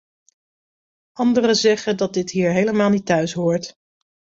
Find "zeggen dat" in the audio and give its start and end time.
1.53-2.13